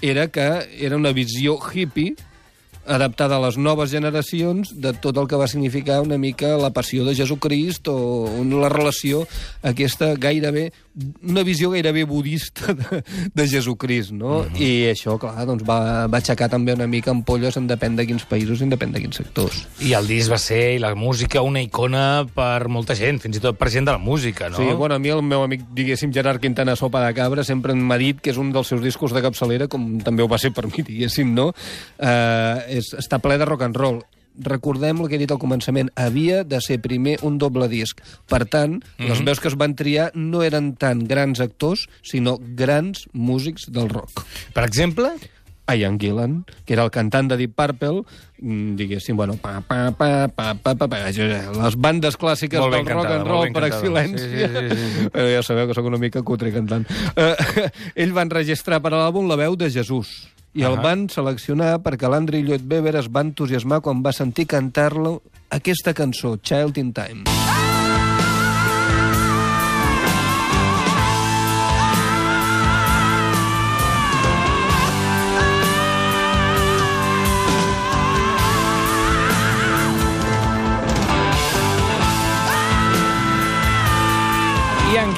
era 0.00 0.28
que 0.28 0.46
era 0.80 0.96
una 0.96 1.12
visió 1.12 1.58
hippie 1.74 2.14
adaptada 2.86 3.36
a 3.36 3.42
les 3.46 3.58
noves 3.58 3.90
generacions 3.90 4.72
de 4.80 4.92
tot 5.02 5.16
el 5.18 5.28
que 5.28 5.38
va 5.40 5.48
significar 5.50 6.00
una 6.04 6.18
mica 6.18 6.56
la 6.60 6.72
passió 6.74 7.04
de 7.04 7.14
Jesucrist 7.18 7.88
o 7.92 7.96
la 8.46 8.70
relació 8.72 9.24
aquesta 9.62 10.14
gairebé 10.14 10.70
una 11.28 11.42
visió 11.42 11.70
gairebé 11.70 12.04
budista 12.04 12.72
de, 12.72 13.02
de 13.34 13.46
Jesucrist, 13.48 14.14
no? 14.16 14.46
I 14.56 14.88
això, 14.88 15.18
clar, 15.20 15.44
doncs 15.48 15.64
va, 15.68 16.06
va 16.08 16.20
aixecar 16.22 16.48
també 16.48 16.72
una 16.72 16.86
mica 16.88 17.12
ampolles 17.12 17.58
en 17.60 17.66
depèn 17.68 17.98
de 17.98 18.06
quins 18.08 18.24
països 18.28 18.62
i 18.64 18.68
depèn 18.70 18.94
de 18.94 19.02
quins 19.04 19.20
sectors. 19.20 19.66
I 19.84 19.92
el 19.98 20.08
disc 20.08 20.32
va 20.32 20.38
ser, 20.40 20.78
i 20.78 20.80
la 20.80 20.94
música, 20.96 21.42
una 21.44 21.60
icona 21.60 22.24
per 22.32 22.70
molta 22.72 22.96
gent, 22.96 23.20
fins 23.20 23.36
i 23.36 23.42
tot 23.44 23.58
per 23.60 23.68
gent 23.74 23.88
de 23.88 23.92
la 23.92 24.00
música, 24.00 24.48
no? 24.48 24.56
Sí, 24.56 24.70
bueno, 24.72 24.96
a 24.96 25.02
mi 25.02 25.12
el 25.12 25.20
meu 25.20 25.44
amic, 25.44 25.66
diguéssim, 25.76 26.14
Gerard 26.16 26.40
Quintana 26.40 26.78
Sopa 26.80 27.04
de 27.04 27.12
Cabra, 27.18 27.44
sempre 27.44 27.76
m'ha 27.76 28.00
dit 28.00 28.22
que 28.22 28.32
és 28.32 28.40
un 28.40 28.54
dels 28.54 28.72
seus 28.72 28.80
discos 28.80 29.12
de 29.12 29.24
capçalera, 29.24 29.68
com 29.68 29.98
també 30.06 30.24
ho 30.24 30.30
va 30.32 30.40
ser 30.40 30.54
per 30.56 30.64
mi, 30.70 30.80
diguéssim, 30.80 31.34
no? 31.36 31.50
Uh, 32.00 32.75
és, 32.78 32.92
està 32.98 33.20
ple 33.22 33.38
de 33.38 33.48
rock 33.48 33.66
and 33.66 33.76
roll. 33.76 34.02
Recordem 34.36 35.00
el 35.00 35.08
que 35.08 35.16
he 35.16 35.22
dit 35.22 35.32
al 35.32 35.40
començament, 35.40 35.88
havia 35.96 36.42
de 36.44 36.60
ser 36.60 36.76
primer 36.84 37.16
un 37.24 37.38
doble 37.40 37.70
disc. 37.72 38.02
Per 38.28 38.44
tant, 38.44 38.76
mm 38.76 38.82
-hmm. 38.98 39.08
les 39.08 39.24
veus 39.24 39.40
que 39.40 39.48
es 39.48 39.56
van 39.56 39.74
triar 39.74 40.10
no 40.14 40.42
eren 40.42 40.74
tant 40.76 41.06
grans 41.08 41.40
actors, 41.40 41.88
sinó 42.02 42.38
grans 42.40 43.08
músics 43.12 43.70
del 43.70 43.88
rock. 43.88 44.26
Per 44.52 44.64
exemple, 44.64 45.16
Ian 45.74 45.98
Gillan, 45.98 46.44
que 46.64 46.74
era 46.74 46.84
el 46.84 46.90
cantant 46.90 47.28
de 47.28 47.36
Deep 47.36 47.54
Purple, 47.56 48.04
mm, 48.38 48.76
diguéssim, 48.76 49.16
bueno, 49.16 49.36
pa, 49.36 49.60
pa, 49.60 49.90
pa, 49.90 50.28
pa, 50.28 50.54
pa, 50.54 50.74
pa, 50.74 50.86
pa, 50.86 51.10
les 51.10 51.76
bandes 51.76 52.16
clàssiques 52.16 52.60
del 52.60 52.70
rock 52.70 52.86
cantada, 52.86 53.16
and 53.16 53.26
roll 53.26 53.50
per 53.52 53.64
excel·lència. 53.66 54.30
Sí, 54.30 54.46
sí, 54.46 54.76
sí, 54.76 54.90
sí. 55.00 55.08
Eh, 55.12 55.28
ja 55.34 55.42
sabeu 55.42 55.66
que 55.66 55.74
sóc 55.74 55.86
una 55.90 55.98
mica 55.98 56.22
cutre 56.22 56.52
cantant. 56.54 56.86
Uh, 57.16 57.34
ell 58.00 58.14
va 58.14 58.26
enregistrar 58.26 58.80
per 58.84 58.94
a 58.94 59.02
l'àlbum 59.02 59.26
la 59.26 59.40
veu 59.40 59.58
de 59.58 59.70
Jesús 59.72 60.35
i 60.56 60.64
el 60.64 60.78
van 60.80 61.06
seleccionar 61.12 61.74
perquè 61.84 62.08
l'Andri 62.08 62.40
Lloyd 62.46 62.64
Webber 62.70 62.96
es 63.02 63.10
va 63.12 63.24
entusiasmar 63.26 63.82
quan 63.84 64.00
va 64.04 64.14
sentir 64.16 64.48
cantar-lo 64.48 65.18
aquesta 65.52 65.92
cançó, 65.94 66.38
Child 66.40 66.80
in 66.80 66.94
Time. 66.96 67.45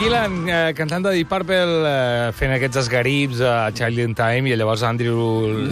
Gillan, 0.09 0.49
eh, 0.49 0.73
cantant 0.73 1.05
de 1.05 1.11
Deep 1.12 1.29
Purple, 1.29 1.83
eh, 1.85 2.29
fent 2.33 2.55
aquests 2.55 2.79
esgarips 2.81 3.43
a 3.45 3.69
Child 3.77 3.99
in 4.07 4.15
Time, 4.17 4.49
i 4.49 4.55
llavors 4.57 4.81
Andrew... 4.88 5.19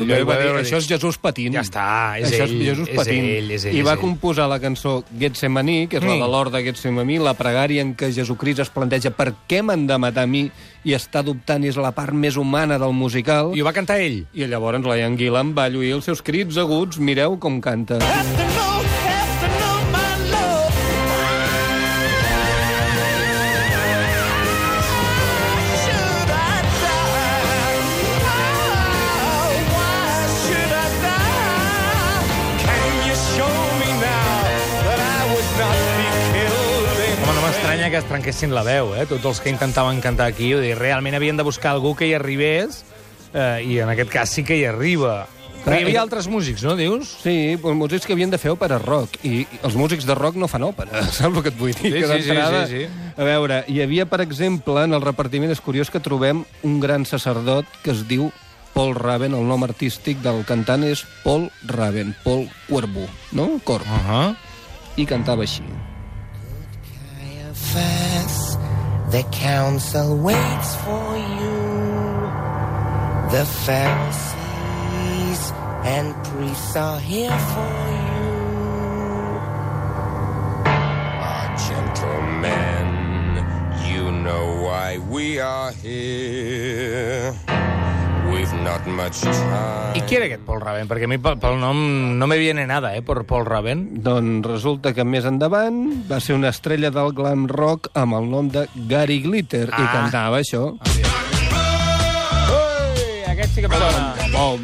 Lloyd 0.02 0.26
va 0.28 0.36
dir, 0.36 0.50
això 0.60 0.76
és 0.76 0.88
Jesús 0.90 1.16
patint. 1.16 1.54
Ja 1.56 1.62
està, 1.64 1.86
és 2.20 2.28
Això 2.34 2.44
ell, 2.44 2.52
és 2.60 2.66
Jesús 2.68 2.90
és 2.92 2.98
patint. 3.00 3.24
ell, 3.30 3.48
és 3.56 3.64
ell, 3.64 3.78
I 3.78 3.80
és 3.80 3.86
va 3.88 3.94
ell. 3.94 4.02
composar 4.02 4.44
la 4.52 4.58
cançó 4.60 4.98
Getsemaní, 5.16 5.86
que 5.88 5.96
és 5.96 6.04
la 6.04 6.18
Mm. 6.18 6.20
de 6.20 6.28
l'hort 6.28 6.52
de 6.52 6.62
Getsemaní, 6.68 7.16
la 7.18 7.32
pregària 7.32 7.80
en 7.80 7.94
què 7.96 8.12
Jesucrist 8.12 8.60
es 8.60 8.68
planteja 8.68 9.10
per 9.10 9.32
què 9.48 9.62
m'han 9.64 9.86
de 9.88 9.96
matar 9.96 10.24
a 10.24 10.26
mi 10.26 10.50
i 10.84 10.92
està 10.92 11.24
dubtant 11.24 11.64
és 11.64 11.76
la 11.80 11.92
part 11.96 12.12
més 12.12 12.36
humana 12.36 12.76
del 12.78 12.92
musical. 12.92 13.56
I 13.56 13.62
ho 13.62 13.64
va 13.64 13.72
cantar 13.72 13.96
ell. 14.04 14.26
I 14.34 14.44
llavors 14.44 14.84
la 14.84 14.98
Ian 14.98 15.16
Gillan 15.16 15.54
va 15.56 15.70
lluir 15.70 15.94
els 15.96 16.04
seus 16.04 16.20
crits 16.20 16.58
aguts. 16.58 16.98
Mireu 16.98 17.38
com 17.38 17.58
canta. 17.62 17.96
Have 18.04 19.15
que 37.96 38.02
es 38.02 38.08
trenquessin 38.10 38.50
la 38.52 38.60
veu, 38.60 38.90
eh? 38.92 39.06
Tots 39.08 39.24
els 39.24 39.38
que 39.40 39.48
intentaven 39.48 40.02
cantar 40.04 40.26
aquí, 40.28 40.50
vull 40.52 40.66
dir, 40.66 40.74
realment 40.76 41.14
havien 41.16 41.38
de 41.38 41.44
buscar 41.46 41.70
algú 41.72 41.94
que 41.96 42.04
hi 42.04 42.10
arribés, 42.12 42.82
eh, 43.32 43.62
i 43.64 43.78
en 43.80 43.88
aquest 43.88 44.10
cas 44.12 44.34
sí 44.36 44.44
que 44.44 44.58
hi 44.58 44.66
arriba. 44.68 45.14
Però 45.62 45.78
hi 45.78 45.86
havia 45.86 46.02
altres 46.02 46.28
músics, 46.28 46.60
no, 46.66 46.74
dius? 46.76 47.14
Sí, 47.22 47.54
els 47.54 47.78
músics 47.78 48.04
que 48.04 48.12
havien 48.12 48.28
de 48.28 48.36
fer 48.36 48.52
òpera 48.52 48.76
rock. 48.82 49.16
I 49.24 49.46
els 49.62 49.78
músics 49.80 50.04
de 50.04 50.12
rock 50.18 50.36
no 50.36 50.44
fan 50.44 50.68
òpera, 50.68 51.06
saps 51.16 51.30
el 51.30 51.40
que 51.40 51.54
et 51.54 51.58
vull 51.62 51.72
dir? 51.72 51.94
Sí, 51.94 52.04
que 52.04 52.20
sí, 52.20 52.28
sí, 52.28 52.36
sí, 52.36 52.68
sí. 52.74 53.10
A 53.16 53.30
veure, 53.30 53.62
hi 53.72 53.80
havia, 53.86 54.04
per 54.12 54.20
exemple, 54.26 54.84
en 54.84 54.92
el 54.92 55.00
repartiment 55.00 55.56
és 55.56 55.64
curiós 55.64 55.88
que 55.88 56.04
trobem 56.04 56.44
un 56.68 56.78
gran 56.84 57.08
sacerdot 57.08 57.80
que 57.80 57.96
es 57.96 58.04
diu 58.12 58.28
Paul 58.76 58.92
Raven, 59.00 59.32
el 59.32 59.48
nom 59.48 59.64
artístic 59.64 60.20
del 60.20 60.44
cantant 60.44 60.84
és 60.84 61.08
Paul 61.24 61.48
Raven, 61.64 62.12
Paul 62.28 62.50
Cuervo, 62.68 63.08
no? 63.32 63.54
Cor. 63.64 63.88
Uh 63.88 64.00
-huh. 64.04 64.32
I 65.00 65.08
cantava 65.08 65.48
així. 65.48 65.64
Caiaphas, 67.76 68.56
the 69.10 69.22
council 69.32 70.16
waits 70.16 70.76
for 70.76 71.16
you. 71.16 71.56
The 73.30 73.44
Pharisees 73.66 75.52
and 75.84 76.14
priests 76.24 76.76
are 76.76 76.98
here 77.00 77.30
for 77.30 77.90
you. 78.08 78.30
Ah, 80.66 81.46
gentlemen, 81.68 82.86
you 83.90 84.10
know 84.10 84.62
why 84.62 84.98
we 84.98 85.38
are 85.38 85.72
here. 85.72 87.34
I 89.96 90.00
qui 90.02 90.16
era 90.18 90.26
aquest 90.26 90.42
Paul 90.46 90.60
Raven? 90.60 90.88
Perquè 90.90 91.04
a 91.06 91.08
mi 91.10 91.18
pel, 91.22 91.38
pel 91.42 91.56
nom 91.60 91.78
no 92.18 92.26
me 92.26 92.36
viene 92.40 92.66
nada, 92.66 92.94
eh, 92.96 93.02
per 93.02 93.24
Paul 93.24 93.44
Raven. 93.46 94.02
Doncs 94.02 94.46
resulta 94.46 94.92
que 94.94 95.04
més 95.04 95.24
endavant 95.24 96.04
va 96.10 96.18
ser 96.20 96.34
una 96.34 96.48
estrella 96.50 96.90
del 96.90 97.12
glam 97.16 97.46
rock 97.48 97.90
amb 97.94 98.14
el 98.18 98.28
nom 98.30 98.48
de 98.50 98.66
Gary 98.88 99.20
Glitter 99.22 99.68
i 99.68 99.72
Ah. 99.72 99.90
cantava 99.92 100.40
això. 100.40 100.72
Ui, 102.50 103.24
aquest 103.32 103.54
sí 103.54 103.60
que 103.60 103.66
em 103.66 103.72
sona. 103.72 104.14
Bom, 104.32 104.60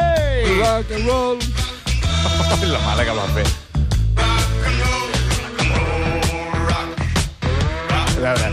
Ei! 0.00 0.58
rock 0.60 0.92
and 0.94 1.06
roll. 1.08 1.38
La 2.64 2.78
mare 2.80 3.04
que 3.04 3.12
va 3.12 3.26
fer. 3.34 3.44
A 8.16 8.20
veure, 8.24 8.48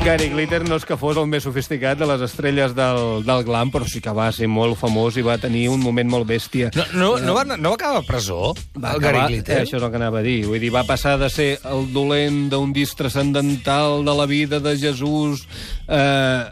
Gary 0.00 0.30
Glitter 0.32 0.62
no 0.64 0.78
és 0.80 0.84
que 0.88 0.96
fos 0.96 1.18
el 1.20 1.26
més 1.28 1.44
sofisticat 1.44 1.98
de 2.00 2.06
les 2.08 2.22
estrelles 2.24 2.72
del, 2.76 3.20
del 3.26 3.42
glam, 3.44 3.68
però 3.72 3.84
sí 3.84 4.00
que 4.00 4.14
va 4.16 4.30
ser 4.32 4.48
molt 4.48 4.78
famós 4.80 5.18
i 5.20 5.24
va 5.26 5.36
tenir 5.40 5.66
un 5.68 5.82
moment 5.84 6.08
molt 6.08 6.24
bèstia. 6.28 6.70
No, 6.72 6.86
no, 6.94 7.10
no, 7.20 7.34
va, 7.36 7.44
no 7.50 7.74
va 7.74 7.76
acabar 7.76 8.00
a 8.00 8.06
presó, 8.08 8.54
Va 8.80 8.94
el 8.96 9.04
Gary 9.04 9.20
Glitter? 9.26 9.58
Eh, 9.58 9.66
això 9.66 9.76
és 9.76 9.84
el 9.84 9.92
que 9.92 10.00
anava 10.00 10.22
a 10.22 10.24
dir. 10.24 10.38
Vull 10.48 10.62
dir, 10.62 10.72
va 10.72 10.86
passar 10.88 11.18
de 11.20 11.28
ser 11.32 11.50
el 11.68 11.90
dolent 11.92 12.46
d'un 12.52 12.72
disc 12.72 12.96
transcendental 12.96 14.00
de 14.06 14.16
la 14.16 14.26
vida 14.30 14.60
de 14.64 14.72
Jesús 14.80 15.44
eh, 15.84 16.42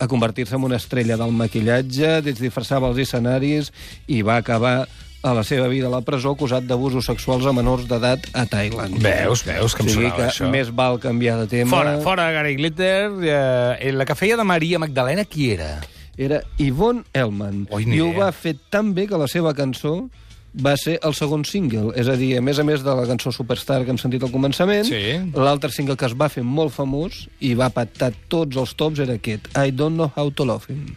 a 0.00 0.08
convertir-se 0.08 0.60
en 0.60 0.68
una 0.68 0.76
estrella 0.76 1.16
del 1.16 1.32
maquillatge, 1.32 2.18
es 2.20 2.40
disfressava 2.40 2.92
als 2.92 3.00
escenaris 3.00 3.72
i 4.08 4.20
va 4.20 4.36
acabar 4.44 4.84
a 5.22 5.34
la 5.36 5.42
seva 5.44 5.68
vida 5.68 5.86
a 5.88 5.90
la 5.92 6.00
presó 6.00 6.32
acusat 6.32 6.64
d'abusos 6.64 7.04
sexuals 7.04 7.44
a 7.46 7.52
menors 7.52 7.86
d'edat 7.88 8.24
a 8.32 8.46
Thailand. 8.48 8.96
Veus, 9.04 9.42
veus 9.44 9.74
que 9.76 9.82
em 9.84 9.88
o 9.88 9.90
sigui 9.92 10.06
sonava 10.08 10.16
que 10.16 10.28
això. 10.30 10.48
més 10.50 10.70
val 10.72 10.98
canviar 11.02 11.38
de 11.42 11.46
tema. 11.46 11.70
Fora, 11.76 11.98
fora 12.00 12.30
Gary 12.32 12.54
Glitter. 12.56 13.10
Eh, 13.20 13.92
la 13.92 14.06
que 14.08 14.14
feia 14.16 14.36
de 14.40 14.44
Maria 14.44 14.78
Magdalena, 14.78 15.24
qui 15.24 15.50
era? 15.52 15.80
Era 16.16 16.42
Yvonne 16.58 17.04
Elman. 17.12 17.66
Oi, 17.70 17.84
I 17.84 18.00
ho 18.00 18.12
va 18.16 18.32
fer 18.32 18.56
tan 18.70 18.94
bé 18.94 19.06
que 19.08 19.16
la 19.20 19.28
seva 19.28 19.52
cançó 19.54 20.08
va 20.52 20.72
ser 20.76 20.98
el 21.06 21.14
segon 21.14 21.44
single. 21.44 21.92
És 21.96 22.08
a 22.10 22.16
dir, 22.18 22.32
a 22.36 22.42
més 22.42 22.58
a 22.58 22.64
més 22.66 22.82
de 22.82 22.90
la 22.96 23.04
cançó 23.06 23.30
Superstar 23.32 23.84
que 23.84 23.92
hem 23.94 23.98
sentit 24.02 24.24
al 24.26 24.32
començament, 24.32 24.84
Sí. 24.88 25.20
l'altre 25.36 25.70
single 25.70 25.96
que 25.96 26.06
es 26.06 26.16
va 26.16 26.28
fer 26.28 26.42
molt 26.42 26.72
famós 26.74 27.28
i 27.38 27.54
va 27.54 27.68
patar 27.70 28.10
tots 28.28 28.56
els 28.56 28.74
tops 28.74 28.98
era 28.98 29.14
aquest, 29.14 29.46
I 29.56 29.70
Don't 29.70 29.94
Know 29.94 30.10
How 30.16 30.30
to 30.32 30.44
Love 30.44 30.66
Him. 30.68 30.96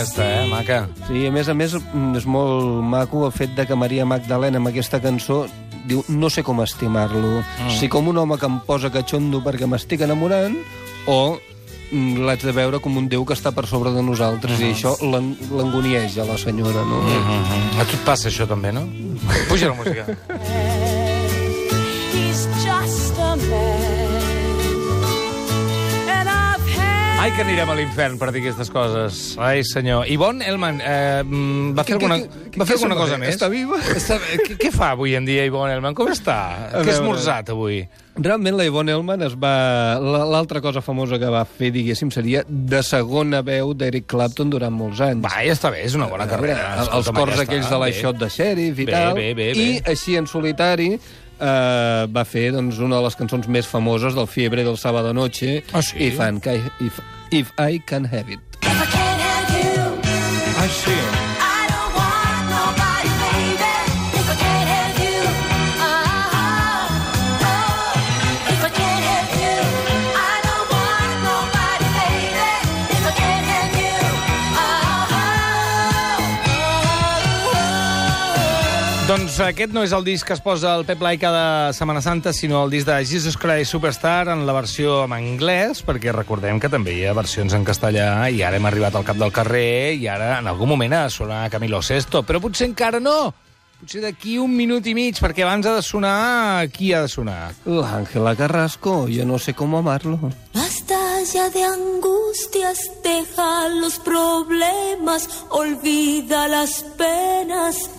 Aquesta, 0.00 0.26
eh? 0.42 0.46
Maca. 0.50 0.78
Sí, 1.08 1.26
a 1.26 1.30
més 1.34 1.48
a 1.48 1.54
més, 1.54 1.74
mm, 1.74 2.16
és 2.16 2.26
molt 2.26 2.82
maco 2.82 3.26
el 3.26 3.32
fet 3.32 3.54
de 3.56 3.66
que 3.66 3.76
Maria 3.76 4.04
Magdalena 4.06 4.58
amb 4.58 4.68
aquesta 4.72 5.00
cançó 5.00 5.46
diu 5.86 6.02
no 6.08 6.28
sé 6.30 6.42
com 6.42 6.60
estimar-lo. 6.62 7.40
Mm. 7.40 7.70
Si 7.78 7.88
com 7.88 8.08
un 8.08 8.18
home 8.18 8.36
que 8.38 8.46
em 8.46 8.58
posa 8.66 8.90
catxondo 8.90 9.40
perquè 9.44 9.66
m'estic 9.66 10.00
enamorant 10.04 10.56
o 11.06 11.38
mm, 11.92 12.20
l'haig 12.26 12.44
de 12.44 12.52
veure 12.52 12.78
com 12.80 12.96
un 12.96 13.08
déu 13.08 13.24
que 13.24 13.34
està 13.34 13.50
per 13.52 13.66
sobre 13.66 13.90
de 13.90 14.02
nosaltres, 14.02 14.60
i 14.60 14.72
això 14.74 14.96
l'en- 15.02 15.36
l'angonieix 15.50 16.18
a 16.18 16.24
la 16.28 16.36
senyora, 16.38 16.84
no? 16.84 17.00
A 17.80 17.84
tu 17.84 17.96
et 17.96 18.04
passa 18.04 18.28
això 18.28 18.46
també, 18.46 18.72
no? 18.72 18.84
Puja 19.48 19.68
la 19.68 19.74
música. 19.74 20.06
He's 22.12 22.46
just 22.62 23.18
a 23.18 23.36
man. 23.36 23.89
Ai, 27.20 27.28
que 27.36 27.42
anirem 27.44 27.68
a 27.68 27.74
l'infern 27.76 28.14
per 28.16 28.30
dir 28.32 28.40
aquestes 28.40 28.70
coses. 28.72 29.16
Ai, 29.44 29.60
senyor. 29.68 30.06
Ivonne 30.08 30.46
Elman 30.48 30.78
eh, 30.80 31.20
mm, 31.20 31.74
va 31.76 31.84
fer 31.84 31.98
alguna, 31.98 32.16
va 32.56 32.64
fer 32.64 32.78
alguna 32.78 32.96
cosa 32.96 33.18
més? 33.20 33.34
Està 33.34 33.50
viva? 33.52 33.76
Està, 33.92 34.16
què, 34.40 34.56
què 34.62 34.70
fa 34.72 34.94
avui 34.94 35.12
en 35.18 35.26
dia 35.28 35.44
Ivonne 35.44 35.74
Elman? 35.76 35.92
Com 35.98 36.08
està? 36.08 36.38
Què 36.70 36.80
veure. 36.80 36.94
esmorzat 36.96 37.52
avui? 37.52 37.82
Realment 38.16 38.56
la 38.56 38.64
Ivonne 38.70 38.96
Elman 38.96 39.26
es 39.28 39.36
va... 39.36 39.52
la- 40.00 40.24
L'altra 40.32 40.62
cosa 40.64 40.80
famosa 40.80 41.20
que 41.20 41.28
va 41.28 41.44
fer, 41.44 41.68
diguéssim, 41.76 42.08
seria 42.14 42.40
de 42.48 42.80
segona 42.88 43.42
veu 43.44 43.74
d'Eric 43.76 44.08
Clapton 44.08 44.48
durant 44.56 44.72
molts 44.72 45.04
anys. 45.04 45.20
Va, 45.28 45.36
ja 45.44 45.52
està 45.52 45.68
bé, 45.76 45.84
és 45.84 45.98
una 46.00 46.08
bona 46.08 46.24
carrera. 46.30 46.70
Els, 46.88 47.12
cors 47.20 47.44
aquells 47.44 47.68
de 47.68 47.82
la 47.84 47.90
bé. 47.92 47.98
Shot 48.00 48.16
de 48.24 48.32
Sheriff 48.32 48.80
i 48.80 48.88
Bé, 48.88 48.92
tal. 48.96 49.12
bé, 49.20 49.34
bé, 49.36 49.52
I 49.52 49.66
bé. 49.76 49.82
així 49.92 50.16
en 50.16 50.24
solitari 50.30 50.94
eh, 51.40 52.06
va 52.12 52.24
fer 52.24 52.50
doncs, 52.52 52.78
una 52.78 52.96
de 53.00 53.06
les 53.08 53.16
cançons 53.16 53.48
més 53.48 53.66
famoses 53.66 54.14
del 54.14 54.28
Fiebre 54.28 54.64
del 54.64 54.76
Sábado 54.78 55.12
Noche, 55.14 55.62
Ah, 55.72 55.82
sí? 55.82 55.96
If, 56.10 56.20
I 56.20 56.38
can, 56.40 56.70
if, 56.80 57.00
if 57.32 57.52
I 57.58 57.80
Can 57.80 58.04
Have 58.06 58.28
It. 58.32 58.40
If 58.62 58.68
I 58.68 58.86
can't 58.92 59.20
have 59.24 59.50
you, 59.64 60.00
Ah, 60.60 60.68
sí? 60.68 60.99
Doncs 79.10 79.40
aquest 79.42 79.72
no 79.74 79.82
és 79.82 79.90
el 79.90 80.04
disc 80.06 80.22
que 80.22 80.36
es 80.36 80.40
posa 80.44 80.68
al 80.70 80.84
Pep 80.86 81.00
Lai 81.02 81.16
cada 81.18 81.72
Setmana 81.74 81.98
Santa, 81.98 82.30
sinó 82.30 82.60
el 82.62 82.70
disc 82.70 82.86
de 82.86 82.94
Jesus 83.02 83.34
Christ 83.34 83.72
Superstar 83.74 84.28
en 84.30 84.44
la 84.46 84.54
versió 84.54 85.00
en 85.02 85.16
anglès, 85.16 85.80
perquè 85.82 86.12
recordem 86.14 86.60
que 86.62 86.70
també 86.70 86.94
hi 86.94 87.08
ha 87.08 87.16
versions 87.18 87.56
en 87.58 87.66
castellà 87.66 88.28
i 88.30 88.44
ara 88.46 88.60
hem 88.60 88.68
arribat 88.70 88.94
al 88.94 89.08
cap 89.08 89.18
del 89.18 89.34
carrer 89.34 89.96
i 89.98 90.06
ara 90.06 90.36
en 90.38 90.46
algun 90.46 90.70
moment 90.70 90.94
ha 90.94 91.02
de 91.08 91.10
sonar 91.10 91.40
Camilo 91.50 91.82
Sesto, 91.82 92.22
però 92.22 92.38
potser 92.38 92.70
encara 92.70 93.02
no. 93.02 93.34
Potser 93.80 94.04
d'aquí 94.06 94.38
un 94.38 94.54
minut 94.54 94.86
i 94.86 94.94
mig, 94.94 95.18
perquè 95.18 95.42
abans 95.42 95.66
ha 95.66 95.74
de 95.80 95.82
sonar... 95.82 96.70
Qui 96.70 96.94
ha 96.94 97.02
de 97.02 97.10
sonar? 97.10 97.50
L'Àngela 97.66 98.38
Carrasco, 98.38 99.08
yo 99.10 99.26
no 99.26 99.42
sé 99.42 99.58
cómo 99.58 99.82
amarlo. 99.82 100.30
Basta 100.54 101.00
ya 101.34 101.50
de 101.50 101.66
angustias, 101.66 102.78
deja 103.02 103.68
los 103.74 103.98
problemas, 103.98 105.26
olvida 105.50 106.46
las 106.46 106.84
penas. 106.94 107.90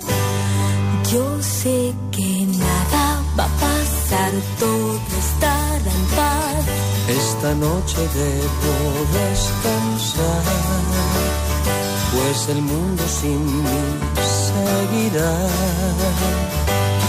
Yo 1.11 1.41
sé 1.41 1.93
que 2.09 2.45
nada 2.45 3.21
va 3.37 3.43
a 3.43 3.53
pasar, 3.59 4.31
todo 4.57 4.99
estará 5.19 5.91
en 5.97 6.05
paz. 6.15 6.65
Esta 7.09 7.53
noche 7.55 7.97
debo 8.15 8.73
descansar, 9.19 10.43
pues 12.13 12.47
el 12.55 12.61
mundo 12.61 13.03
sin 13.19 13.41
mí 13.63 13.83
seguirá. 14.47 15.35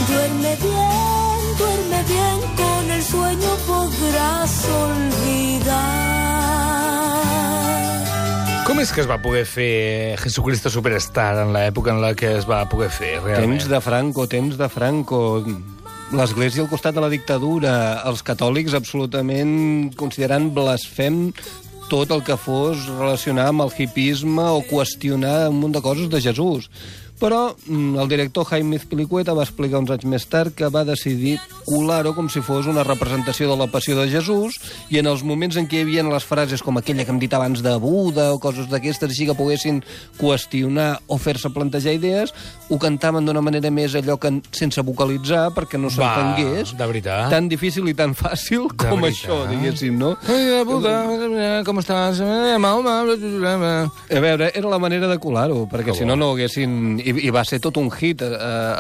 Duerme 0.09 0.57
bien, 0.57 1.41
duerme 1.61 2.03
bien, 2.13 2.39
con 2.57 2.91
el 2.91 3.03
sueño 3.05 3.51
podrás 3.69 4.65
olvidar. 4.85 6.12
És 8.83 8.91
que 8.91 8.99
es 8.99 9.07
va 9.07 9.21
poder 9.23 9.45
fer 9.47 10.17
Jesucristo 10.19 10.71
Superstar 10.75 11.37
en 11.45 11.53
l'època 11.55 11.93
en 11.93 12.01
la 12.03 12.17
que 12.19 12.33
es 12.41 12.49
va 12.51 12.65
poder 12.67 12.89
fer, 12.91 13.13
realment? 13.21 13.61
Temps 13.61 13.69
de 13.71 13.79
Franco, 13.85 14.25
temps 14.27 14.57
de 14.59 14.67
Franco. 14.67 15.21
L'església 16.19 16.65
al 16.65 16.71
costat 16.73 16.97
de 16.97 17.05
la 17.05 17.11
dictadura, 17.13 17.75
els 18.11 18.25
catòlics 18.27 18.75
absolutament 18.75 19.93
considerant 20.01 20.51
blasfem 20.57 21.29
tot 21.93 22.11
el 22.11 22.25
que 22.27 22.35
fos 22.35 22.89
relacionar 22.89 23.53
amb 23.53 23.63
el 23.69 23.71
hipisme 23.71 24.49
o 24.51 24.65
qüestionar 24.67 25.53
un 25.53 25.63
munt 25.63 25.79
de 25.79 25.85
coses 25.85 26.11
de 26.11 26.19
Jesús. 26.27 26.67
Però 27.23 27.55
mm, 27.55 28.01
el 28.03 28.09
director 28.11 28.45
Jaime 28.51 28.81
Pilicueta 28.83 29.31
va 29.37 29.45
explicar 29.47 29.79
uns 29.79 29.93
anys 29.95 30.09
més 30.11 30.25
tard 30.27 30.51
que 30.59 30.67
va 30.75 30.83
decidir 30.83 31.37
colar-ho 31.69 32.17
com 32.17 32.27
si 32.33 32.41
fos 32.43 32.67
una 32.67 32.83
representació 32.83 33.47
de 33.47 33.57
la 33.61 33.69
passió 33.71 33.95
de 33.95 34.09
Jesús 34.11 34.57
i 34.91 34.99
en 34.99 35.07
els 35.07 35.23
moments 35.23 35.55
en 35.61 35.69
què 35.71 35.79
hi 35.79 35.85
havia 35.87 36.03
les 36.03 36.27
frases 36.27 36.65
com 36.67 36.81
aquella 36.81 37.05
que 37.07 37.15
hem 37.15 37.21
dit 37.23 37.33
abans 37.39 37.63
de 37.63 37.77
Buda 37.79 38.33
o 38.35 38.41
coses 38.43 38.67
d'aquestes 38.73 39.13
així 39.15 39.29
que 39.29 39.37
poguessin 39.39 39.79
qüestionar 40.19 40.97
o 41.07 41.19
fer-se 41.23 41.53
plantejar 41.55 41.95
idees, 41.95 42.33
ho 42.69 42.79
cantaven 42.83 43.27
d'una 43.29 43.43
manera 43.45 43.71
més 43.71 43.95
allò 43.99 44.19
que 44.19 44.33
sense 44.51 44.83
vocalitzar 44.83 45.53
perquè 45.55 45.79
no 45.79 45.91
s'entengués. 45.95 46.75
de 46.77 46.87
veritat. 46.91 47.31
Tan 47.31 47.47
difícil 47.49 47.87
i 47.89 47.95
tan 47.95 48.17
fàcil 48.19 48.67
De 48.73 48.89
com 48.89 49.01
veritat. 49.07 49.31
això, 49.31 49.39
diguéssim, 49.51 49.95
no? 49.99 50.17
Ai, 50.27 50.65
puta, 50.67 51.63
com 51.67 51.79
estàs? 51.79 52.19
Mahoma, 52.59 52.99
A 53.03 54.21
veure, 54.21 54.51
era 54.55 54.69
la 54.69 54.79
manera 54.83 55.07
de 55.07 55.19
colar-ho, 55.23 55.69
perquè 55.71 55.95
si 55.95 56.05
no, 56.05 56.17
no 56.17 56.33
ho 56.33 56.37
haguessin... 56.37 56.99
I, 57.13 57.27
I 57.29 57.31
va 57.35 57.45
ser 57.45 57.61
tot 57.63 57.77
un 57.81 57.91
hit 57.93 58.23
a, 58.27 58.33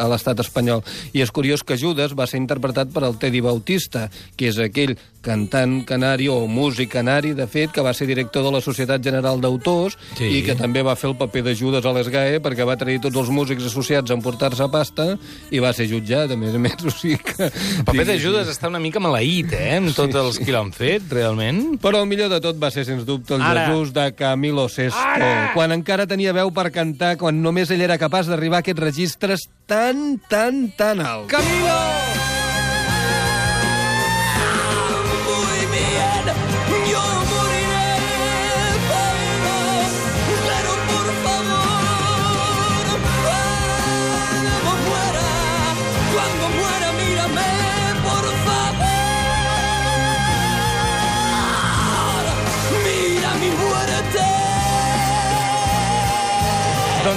a 0.03 0.09
l'estat 0.11 0.40
espanyol. 0.45 0.83
I 1.12 1.23
és 1.23 1.31
curiós 1.31 1.62
que 1.62 1.79
Judas 1.79 2.16
va 2.18 2.27
ser 2.27 2.40
interpretat 2.40 2.92
per 2.92 3.05
el 3.07 3.18
Teddy 3.21 3.40
Bautista, 3.45 4.09
que 4.37 4.49
és 4.51 4.59
aquell 4.59 4.97
cantant 5.23 5.85
canari 5.87 6.27
o 6.27 6.49
músic 6.51 6.90
canari, 6.97 7.31
de 7.38 7.47
fet, 7.47 7.71
que 7.71 7.83
va 7.85 7.92
ser 7.95 8.09
director 8.09 8.42
de 8.42 8.51
la 8.51 8.61
Societat 8.61 9.03
General 9.05 9.38
d'Autors 9.40 9.95
Sí. 10.18 10.27
i 10.38 10.42
que 10.42 10.57
també 10.59 10.83
va 10.83 10.97
fer 10.99 11.11
el 11.12 11.16
paper 11.16 11.45
de 11.47 11.55
Judas 11.55 11.85
a 11.87 11.92
l'ESGAE 11.95 12.40
perquè 12.42 12.66
va 12.66 12.75
trair 12.77 12.99
tots 13.05 13.16
els 13.21 13.31
músics 13.31 13.64
associats 13.68 14.11
a 14.11 14.16
emportar-se 14.18 14.66
pasta 14.73 15.12
i 15.55 15.61
va 15.62 15.71
ser 15.73 15.87
jutjat, 15.87 16.33
a 16.35 16.37
més 16.37 16.55
a 16.55 16.59
més. 16.59 16.75
O 16.83 16.90
sigui 16.90 17.18
que, 17.23 17.47
El 17.47 17.85
paper 17.87 18.07
de 18.09 18.18
Judas 18.18 18.49
està 18.51 18.66
una 18.68 18.81
mica 18.83 18.99
maleït, 19.01 19.53
eh, 19.55 19.77
amb 19.79 19.95
tots 19.95 20.16
els 20.18 20.40
qui 20.42 20.51
l'han 20.51 20.73
fet, 20.75 21.07
realment. 21.14 21.79
Però 21.83 22.01
el 22.03 22.09
millor 22.11 22.29
de 22.33 22.40
tot 22.42 22.59
va 22.59 22.73
ser, 22.75 22.85
sens 22.88 23.07
dubte, 23.07 23.37
el 23.37 23.42
Ara. 23.47 23.68
Jesús 23.68 23.92
de 23.95 24.09
Camilo 24.18 24.66
Sesto, 24.68 24.99
Ara. 24.99 25.53
quan 25.55 25.71
encara 25.77 26.09
tenia 26.11 26.33
veu 26.35 26.51
per 26.51 26.71
cantar, 26.75 27.14
quan 27.21 27.38
només 27.42 27.71
ell 27.71 27.81
era 27.87 27.99
capaç 28.01 28.21
d'arribar 28.30 28.62
a 28.62 28.66
aquests 28.66 28.85
registres 28.85 29.46
tan, 29.66 30.18
tan, 30.30 30.68
tan 30.78 31.02
alts. 31.02 31.30
Camilo! 31.32 32.21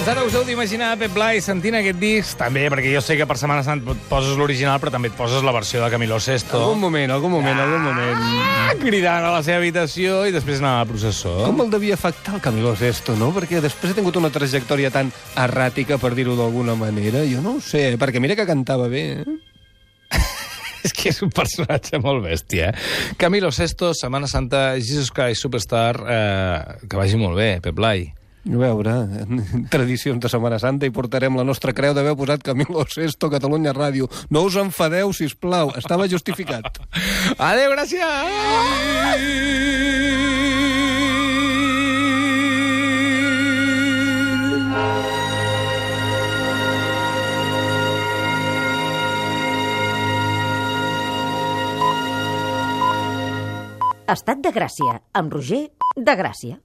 Doncs 0.05 0.19
ara 0.19 0.23
us 0.27 0.35
heu 0.37 0.43
d'imaginar 0.45 0.91
Pep 1.01 1.15
Blai 1.15 1.39
sentint 1.41 1.73
aquest 1.79 1.97
disc, 1.97 2.35
també, 2.37 2.67
perquè 2.69 2.91
jo 2.93 2.99
sé 3.01 3.15
que 3.17 3.25
per 3.25 3.39
Setmana 3.41 3.63
Santa 3.65 3.89
et 3.89 4.01
poses 4.05 4.35
l'original, 4.37 4.77
però 4.77 4.91
també 4.93 5.09
et 5.09 5.15
poses 5.17 5.41
la 5.41 5.49
versió 5.55 5.79
de 5.81 5.87
Camilo 5.89 6.19
Sesto. 6.21 6.59
Algun 6.59 6.83
moment, 6.83 7.09
algun 7.15 7.31
moment, 7.33 7.57
algun 7.63 7.81
moment. 7.87 8.19
Ah, 8.37 8.75
cridant 8.77 9.23
a 9.25 9.31
la 9.33 9.39
seva 9.41 9.57
habitació 9.63 10.19
i 10.29 10.33
després 10.35 10.59
anar 10.61 10.75
a 10.75 10.83
la 10.83 10.87
processó. 10.91 11.31
Com 11.47 11.63
el 11.63 11.71
devia 11.73 11.97
afectar 11.97 12.35
el 12.37 12.43
Camilo 12.45 12.75
Sesto, 12.77 13.15
no? 13.17 13.31
Perquè 13.33 13.57
després 13.63 13.95
ha 13.95 13.97
tingut 13.97 14.19
una 14.21 14.29
trajectòria 14.29 14.91
tan 14.93 15.09
erràtica, 15.41 15.97
per 15.97 16.11
dir-ho 16.13 16.35
d'alguna 16.37 16.75
manera. 16.77 17.23
Jo 17.25 17.41
no 17.41 17.55
ho 17.57 17.63
sé, 17.65 17.87
perquè 17.97 18.21
mira 18.21 18.37
que 18.37 18.45
cantava 18.45 18.85
bé, 18.91 19.01
eh? 19.23 20.19
És 20.85 20.93
que 20.93 21.09
és 21.15 21.23
un 21.25 21.31
personatge 21.33 21.97
molt 22.03 22.21
bèstia, 22.27 22.69
eh? 22.69 23.17
Camilo 23.17 23.49
Sesto, 23.49 23.89
Setmana 23.97 24.29
Santa, 24.29 24.67
Jesus 24.77 25.09
Christ 25.09 25.41
Superstar, 25.41 25.97
eh, 25.97 26.85
que 26.85 27.01
vagi 27.01 27.17
molt 27.17 27.41
bé, 27.41 27.55
Pep 27.65 27.73
Blai. 27.81 28.05
A 28.45 28.57
veure, 28.61 28.93
tradicions 29.73 30.21
de 30.21 30.29
Setmana 30.29 30.59
Santa 30.61 30.85
i 30.85 30.93
portarem 30.93 31.33
la 31.37 31.45
nostra 31.47 31.73
creu 31.73 31.95
d'haver 31.97 32.13
posat 32.17 32.45
Camilo 32.45 32.85
Sesto 32.93 33.29
Catalunya 33.33 33.73
Ràdio. 33.73 34.05
No 34.29 34.45
us 34.45 34.55
enfadeu, 34.61 35.13
si 35.13 35.25
plau. 35.33 35.73
estava 35.77 36.05
justificat. 36.07 36.77
Adéu, 37.49 37.73
gràcies! 37.73 38.03
Estat 54.05 54.37
de 54.45 54.53
Gràcia, 54.53 54.99
amb 55.17 55.33
Roger 55.33 55.65
de 55.97 56.13
Gràcia. 56.15 56.64